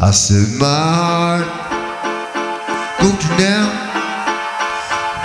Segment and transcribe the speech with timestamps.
[0.00, 1.42] I said, my heart,
[3.02, 3.66] go to now,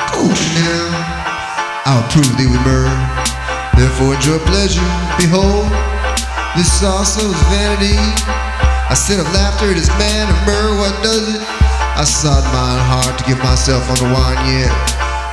[0.10, 0.90] go to now.
[1.86, 2.90] I'll prove thee with myrrh,
[3.78, 4.82] therefore enjoy pleasure.
[5.22, 5.70] Behold,
[6.58, 8.02] this also is vanity.
[8.90, 11.42] I said of laughter, it is man of myrrh, what does it?
[11.94, 14.74] I sought mine heart to give myself on the wine yet,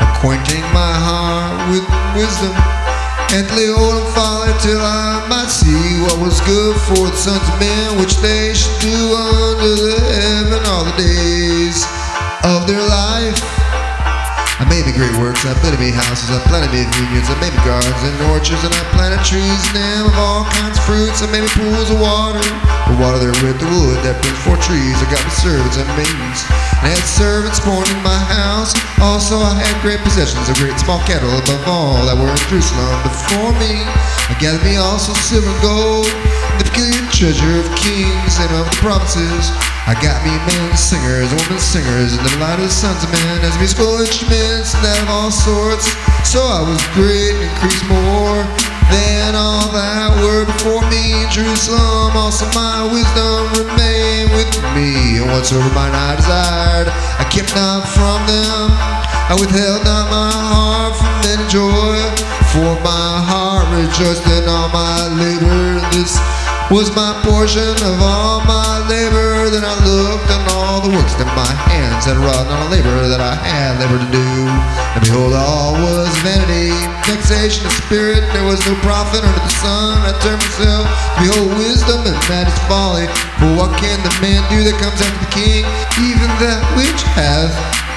[0.04, 2.52] acquainting my heart with wisdom
[3.32, 7.56] and lay on folly till I might see what was good for the sons of
[7.62, 11.86] men, which they should do under the heaven all the days
[12.42, 13.38] of their life.
[14.58, 17.54] I made me great works, I planted me houses, I planted me vineyards, I made
[17.54, 21.22] me gardens and orchards, and I planted trees in them of all kinds of fruits,
[21.22, 22.42] I made me pools of water,
[22.90, 25.88] the water there with the wood that brings forth trees, I got me servants and
[25.94, 30.56] maidens, and I had servants born in my house, also I had great possessions, a
[30.56, 32.00] great small cattle above all.
[32.08, 33.84] That were in Jerusalem before me,
[34.28, 36.08] I gathered me also silver and gold,
[36.56, 39.52] the peculiar treasure of kings and of the provinces,
[39.90, 43.42] I got me men singers, women singers, and the light of the sons of men
[43.42, 45.90] as musical instruments and that of all sorts.
[46.22, 48.46] So I was great and increased more
[48.86, 52.16] than all that were before me in Jerusalem.
[52.16, 56.88] Also my wisdom remained with me, and whatsoever mine eye desired,
[57.20, 58.72] I kept not from them.
[59.28, 62.00] I withheld not my heart from any joy,
[62.52, 65.84] for my heart rejoiced in all my labor.
[65.92, 66.16] This
[66.72, 69.50] was my portion of all my labor.
[69.52, 72.80] Then I looked on all the works that my hands had wrought, and all the
[72.80, 74.30] labor that I had labor to do.
[74.96, 76.69] And behold, all was vanity,
[77.10, 78.22] vexation of spirit.
[78.30, 79.98] There was no profit under the sun.
[80.06, 80.86] I turned myself
[81.18, 83.10] behold wisdom, and that is folly.
[83.42, 85.66] For what can the man do that comes after the king?
[85.98, 87.50] Even that which hath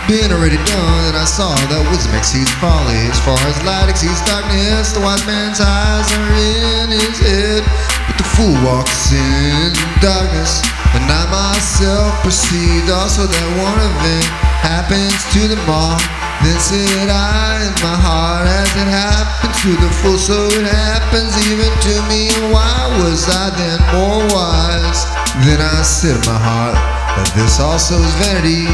[0.09, 3.07] been already done, and I saw that wisdom exceeds folly.
[3.07, 7.61] As far as light exceeds darkness, the wise man's eyes are in his head.
[8.09, 10.65] But the fool walks in darkness,
[10.97, 14.27] and I myself perceived also that one event
[14.65, 16.01] happens to them all.
[16.43, 21.69] Then said I in my heart, it happened to the fool, so it happens even
[21.69, 22.29] to me.
[22.49, 25.05] Why was I then more wise?
[25.45, 26.77] Then I said in my heart,
[27.13, 28.65] that this also is vanity,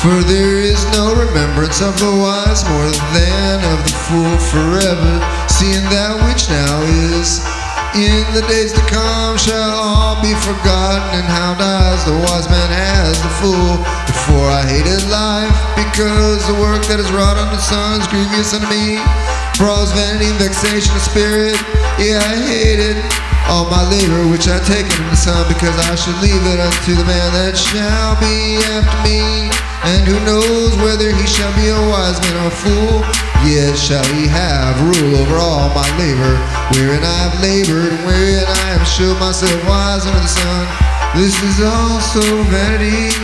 [0.00, 5.14] for there is no remembrance of the wise more than of the fool forever,
[5.48, 6.80] seeing that which now
[7.12, 7.44] is
[7.92, 12.70] in the days to come shall all be forgotten, and how dies the wise man
[12.72, 13.76] as the fool.
[14.08, 18.54] Before I hated life, because the work that is wrought on the sun is grievous
[18.56, 18.96] unto me.
[19.62, 21.54] And vexation of spirit,
[21.94, 22.98] yeah, I hate it.
[23.46, 26.98] all my labor which I taken in the sun, because I should leave it unto
[26.98, 29.22] the man that shall be after me.
[29.86, 33.06] And who knows whether he shall be a wise man or a fool?
[33.46, 36.34] Yet shall he have rule over all my labor,
[36.74, 40.66] wherein I have labored, and wherein I have showed myself wise under the sun.
[41.14, 42.18] This is also
[42.50, 43.14] vanity.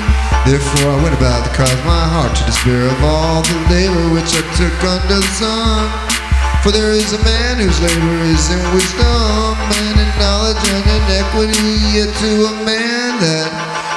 [0.47, 4.38] Therefore I went about to cause my heart to despair of all the labor which
[4.38, 6.18] I took under the sun.
[6.62, 11.04] For there is a man whose labor is in wisdom and in knowledge and in
[11.14, 13.48] equity, yet to a man that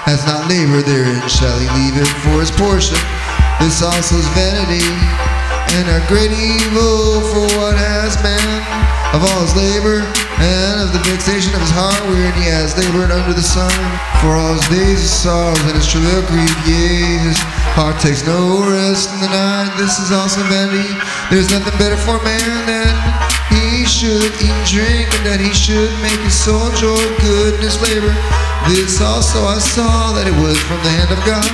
[0.05, 3.01] has not labor therein shall he leave it for his portion.
[3.57, 4.85] This also is vanity
[5.77, 8.59] and a great evil for what has man
[9.16, 10.03] of all his labor
[10.39, 13.72] and of the vexation of his heart wherein he has labored under the sun.
[14.19, 17.39] For all his days of sorrow and his travail grief, yea, his
[17.81, 19.74] heart takes no rest in the night.
[19.74, 20.94] This is also vanity.
[21.34, 22.94] There's nothing better for man than
[23.50, 27.62] he should eat and drink, and that he should make his soul enjoy good in
[27.66, 28.14] his labor.
[28.70, 31.50] This also I saw that it was from the hand of God.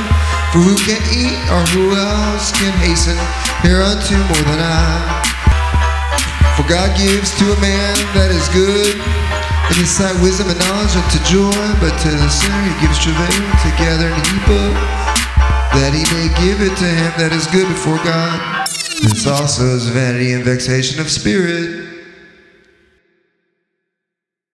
[0.51, 3.15] For who can eat, or who else can hasten
[3.63, 5.23] hereunto more than I?
[6.59, 8.99] For God gives to a man that is good
[9.71, 13.47] in his sight wisdom and knowledge unto joy, but to the sinner he gives travail
[13.63, 15.26] together and heap up,
[15.73, 18.67] that he may give it to him that is good before God.
[19.01, 21.86] This also is vanity and vexation of spirit.